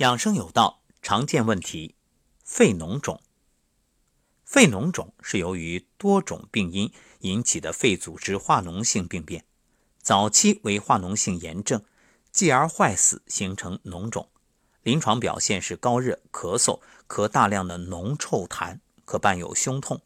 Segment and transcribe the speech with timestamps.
[0.00, 1.94] 养生有道，常见问题：
[2.42, 3.20] 肺脓肿。
[4.46, 9.44] 肺脓肿是由于多种病因引起的肺组织化脓性病变，
[10.00, 11.84] 早期为化脓性炎症，
[12.32, 14.30] 继而坏死形成脓肿。
[14.82, 20.00] 临床表现是高热、咳嗽，咳大量的浓臭痰，可伴有胸痛。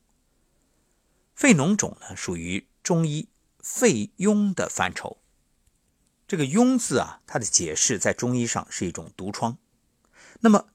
[1.37, 3.29] 肺脓肿呢，属于中医
[3.61, 5.19] 肺痈的范畴。
[6.27, 9.57] 这个“痈”字啊，它的解释在中医上是一种毒疮。
[10.45, 10.67] 那么，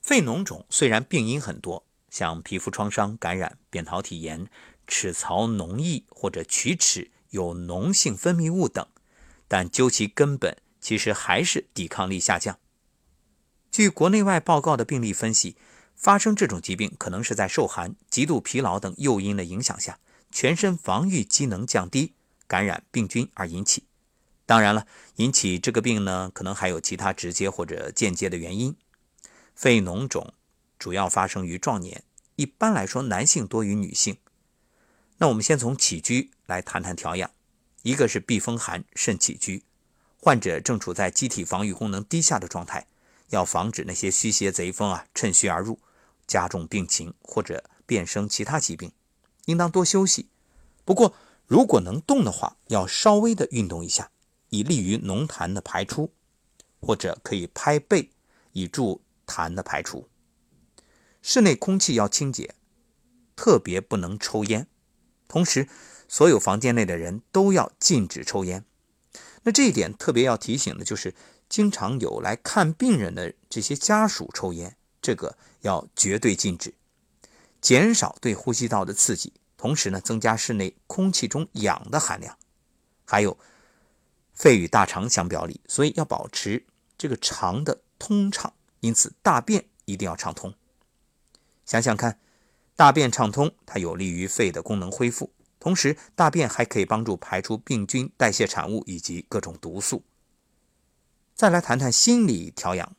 [0.00, 4.48] 肺脓肿虽然病因很多，像皮肤创伤、感染、扁桃体炎、
[4.86, 8.86] 齿槽脓溢或者龋齿有脓性分泌物等，
[9.46, 12.58] 但究其根本，其实还是抵抗力下降。
[13.70, 15.56] 据国内外报告的病例分析，
[15.94, 19.98] 发生这种疾病可能是在受寒、极度疲劳等诱因的影响下，
[20.30, 22.14] 全身防御机能降低、
[22.46, 23.84] 感染病菌而引起。
[24.46, 28.74] 当然了，引起这个病呢，可能还有其他直接或者间接的原因。
[29.56, 30.34] 肺脓肿
[30.78, 32.04] 主要发生于壮年，
[32.36, 34.18] 一般来说男性多于女性。
[35.16, 37.30] 那我们先从起居来谈谈调养。
[37.82, 39.62] 一个是避风寒、慎起居。
[40.18, 42.86] 患者正处在机体防御功能低下的状态，
[43.30, 45.78] 要防止那些虚邪贼风啊趁虚而入，
[46.26, 48.92] 加重病情或者变生其他疾病，
[49.46, 50.28] 应当多休息。
[50.84, 51.14] 不过
[51.46, 54.10] 如果能动的话，要稍微的运动一下，
[54.50, 56.12] 以利于脓痰的排出，
[56.80, 58.10] 或者可以拍背
[58.52, 59.00] 以助。
[59.26, 60.08] 痰的排除，
[61.20, 62.54] 室内空气要清洁，
[63.34, 64.68] 特别不能抽烟。
[65.28, 65.68] 同时，
[66.08, 68.64] 所有房间内的人都要禁止抽烟。
[69.42, 71.14] 那这一点特别要提醒的就是，
[71.48, 76.74] 经常有来看病人的这些家属抽烟，这个要绝对禁止，
[77.60, 79.32] 减少对呼吸道的刺激。
[79.56, 82.36] 同时呢，增加室内空气中氧的含量。
[83.04, 83.38] 还有，
[84.34, 86.66] 肺与大肠相表里，所以要保持
[86.98, 88.52] 这个肠的通畅。
[88.80, 90.54] 因此，大便一定要畅通。
[91.64, 92.18] 想想看，
[92.76, 100.04] 大便畅通，它有利于肺的功能恢复，同时大便还可以帮助排出病菌、代谢产物以及各种毒素。
[101.34, 102.94] 再来谈谈心理调养。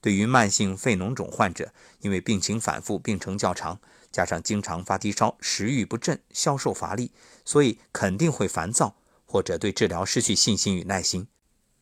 [0.00, 3.80] 对于慢性肺脓肿患者，因为病情反复、病程较长，
[4.12, 7.10] 加上经常发低烧、食欲不振、消瘦乏力，
[7.44, 8.94] 所以肯定会烦躁，
[9.26, 11.26] 或者对治疗失去信心与耐心，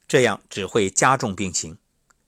[0.08, 1.76] 这样只会加重病情。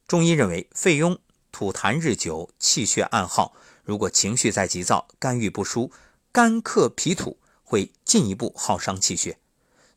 [0.09, 1.19] 中医认为，肺痈
[1.53, 3.53] 吐痰日久，气血暗耗。
[3.85, 5.93] 如果情绪再急躁，肝郁不舒，
[6.33, 9.39] 肝克脾土，会进一步耗伤气血。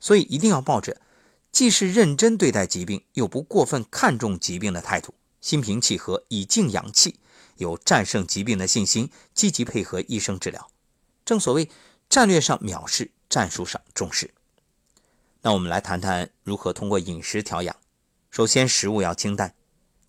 [0.02, 1.00] 所以一定要抱着
[1.50, 7.22] 既是认真对待疾病，又不过分看重疾病的态度，心平气和，以静养气，
[7.56, 10.70] 有战胜疾病的信心，积极配合医生治疗。
[11.24, 11.70] 正所谓
[12.10, 14.34] 战略上藐视，战术上重视。
[15.44, 17.74] 那我们来谈谈如何通过饮食调养。
[18.30, 19.56] 首先，食物要清淡。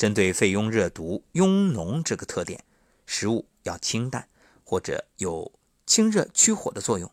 [0.02, 2.64] 针对肺痈热毒、痈脓这个特点，
[3.06, 4.28] 食物要清淡
[4.64, 5.52] 或者有
[5.86, 7.08] 清热驱火的作用，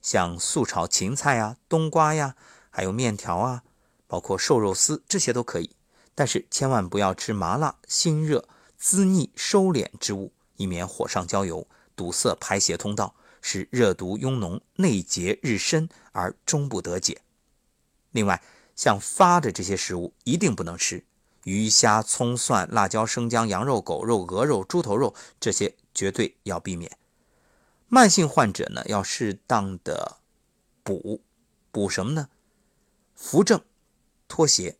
[0.00, 2.36] 像素炒芹菜啊、冬瓜呀，
[2.70, 3.64] 还有面条啊，
[4.06, 5.70] 包括瘦肉丝这些都可以。
[6.14, 11.66] 但是千万不要吃麻辣、辛热、滋腻、收敛之物，以免火上浇油，
[11.96, 17.22] 堵塞排泄通道，使热毒痈脓内结日深而终不得解。
[18.12, 18.40] 另外，
[18.76, 21.04] 像发的这些食物一定不能吃。
[21.44, 26.96] 鱼虾、葱蒜、辣椒、生姜、羊肉、狗肉、鹅肉、猪头肉，这些绝对要避免。
[27.88, 30.18] 慢性患者呢，要适当的
[30.82, 31.20] 补，
[31.70, 32.28] 补什么呢？
[33.14, 33.60] 扶正、
[34.28, 34.78] 脱邪，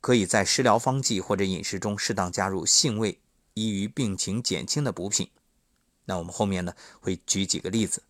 [0.00, 3.20] 可以在食疗方剂或者饮食中适当加入性味
[3.54, 5.30] 宜于病情减轻的补品。
[6.06, 8.02] 那我们后面呢会举几个例子。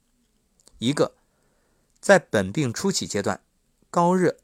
[0.78, 1.14] 一个，
[2.00, 3.40] 在本病初期阶段，
[3.90, 4.36] 高热、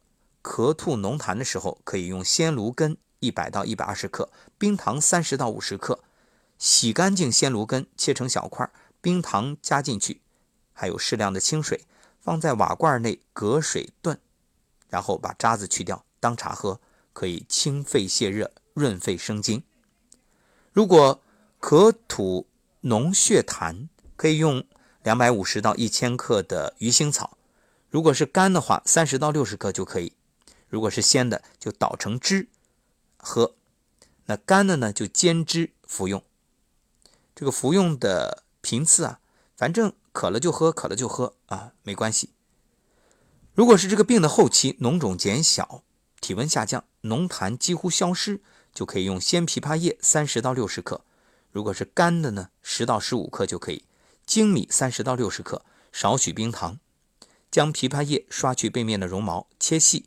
[0.43, 2.97] 咳吐、浓痰的时候，可以用鲜芦根。
[3.21, 6.01] 一百到一百二十克冰糖，三十到五十克，
[6.59, 8.71] 洗干净鲜芦根，切成小块，
[9.01, 10.21] 冰糖加进去，
[10.73, 11.84] 还有适量的清水，
[12.21, 14.19] 放在瓦罐内隔水炖，
[14.89, 16.81] 然后把渣子去掉，当茶喝，
[17.12, 19.62] 可以清肺泻热、润肺生津。
[20.72, 21.21] 如果
[21.60, 22.47] 咳吐
[22.83, 24.65] 脓血痰，可以用
[25.03, 27.37] 两百五十到一千克的鱼腥草，
[27.91, 30.13] 如果是干的话，三十到六十克就可以；
[30.69, 32.48] 如果是鲜的，就捣成汁。
[33.18, 33.54] 喝，
[34.26, 36.24] 那干的呢就煎汁服用。
[37.34, 39.20] 这个服用的频次啊，
[39.56, 42.30] 反正渴了就喝，渴了就喝啊，没关系。
[43.54, 45.82] 如果是这个病的后期，脓肿减小，
[46.20, 48.41] 体温下降，脓痰几乎消失，
[48.72, 51.04] 就可以用鲜枇杷叶三十到六十克。
[51.50, 53.84] 如果是干的呢，十到十五克就可以。
[54.26, 56.78] 粳米三十到六十克，少许冰糖，
[57.50, 60.06] 将枇杷叶刷去背面的绒毛，切细，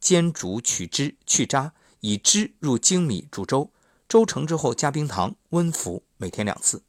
[0.00, 1.74] 煎煮取汁去渣。
[2.00, 3.70] 以汁入粳米煮粥，
[4.08, 6.82] 粥成之后加冰糖温服，每天两次。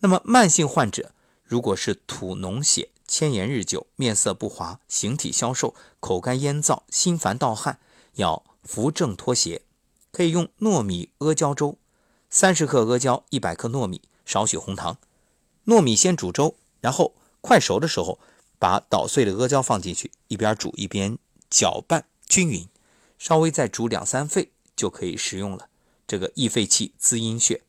[0.00, 1.12] 那么慢性患者
[1.44, 7.78] 如果是吐脓血、迁延日久、面色不滑、形体消瘦、口干咽燥、心烦盗汗，
[8.14, 9.62] 要扶正脱邪，
[10.10, 11.78] 可以用糯米阿胶粥，
[12.30, 14.98] 三十克阿胶，一百克糯米，少许红糖。
[15.66, 18.18] 糯米先煮粥，然后快熟的时候，
[18.58, 21.18] 把捣碎的阿胶放进去，一边煮一边
[21.48, 22.68] 搅拌均匀，
[23.22, 25.68] 稍微再煮两三沸就可以食用了。
[26.08, 27.62] 这个益肺气、滋阴血。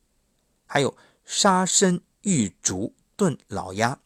[0.65, 3.99] 还有沙参、玉竹炖老鸭，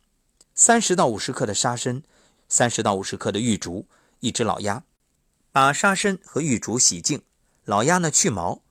[0.53, 2.03] 三十到五十克的沙参，
[2.49, 3.87] 三十到五十克的玉竹，
[4.19, 4.83] 一只老鸭，
[5.53, 7.23] 把沙参和玉竹洗净，
[7.63, 8.61] 老鸭呢去毛，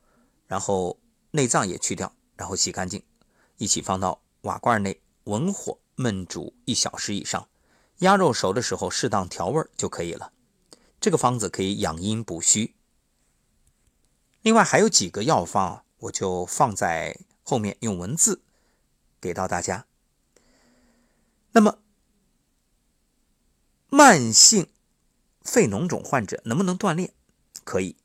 [0.47, 1.01] 然后
[1.31, 3.03] 内脏也去掉，然后洗干净，
[3.57, 5.01] 一起放到瓦罐内。
[5.25, 7.49] 文火焖煮一小时以上，
[8.01, 10.31] 鸭肉熟的时候适当调味就可以了。
[11.01, 12.75] 这个方子可以养阴补虚。
[14.43, 18.43] 另外还有几个药方，我就放在后面用文字
[19.21, 19.87] 给到大家。
[21.53, 21.79] 那么，
[23.89, 24.69] 慢性
[25.43, 27.13] 肺脓肿患者能不能锻炼？
[27.65, 27.97] 可以，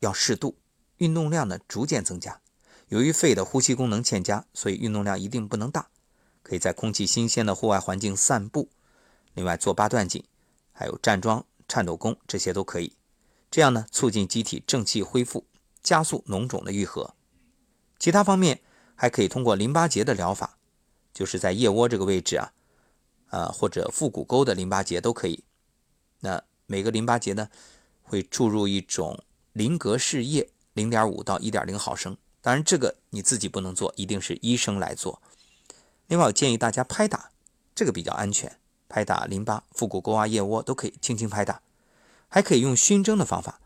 [0.00, 0.56] 要适度，
[0.96, 2.40] 运动量呢逐渐增加。
[2.88, 5.88] 由于肺的呼吸功能欠佳，所以运动量一定不能大。
[6.42, 8.68] 可以在空气新鲜的户外环境散步，
[9.34, 10.24] 另外做八段锦，
[10.72, 12.96] 还有站桩、颤抖功，这些都可以。
[13.48, 15.46] 这样呢，促进机体正气恢复，
[15.80, 17.14] 加速脓肿的愈合。
[18.00, 18.60] 其他方面
[18.96, 20.58] 还可以通过淋巴结的疗法，
[21.14, 22.52] 就是在腋窝这个位置啊，
[23.28, 25.44] 啊或者腹股沟的淋巴结都可以。
[26.20, 27.48] 那每个淋巴结呢，
[28.02, 29.22] 会注入一种
[29.52, 32.16] 林格氏液，零点五到一点零毫升。
[32.40, 35.20] 当然，这个你自己不能做，一定是医生来做。
[36.06, 37.30] 另外，我建议大家拍打，
[37.74, 38.59] 这个比较安全。
[38.90, 41.62] 拍打淋巴、腹股沟啊、腋窝都可以轻轻拍打，
[42.28, 43.60] 还可以用熏蒸的方法。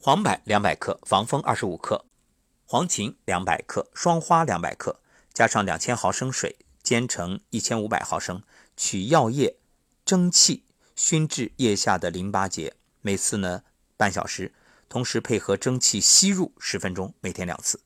[0.00, 2.06] 黄柏两百克，防风二十五克，
[2.64, 5.00] 黄芩两百克，双花两百克，
[5.34, 8.42] 加上两千毫升水，煎成一千五百毫升，
[8.74, 9.56] 取药液
[10.04, 10.64] 蒸气
[10.96, 13.62] 熏至腋下的淋巴结，每次呢
[13.96, 14.54] 半小时，
[14.88, 17.80] 同时配合蒸汽吸入十分钟，每天两次。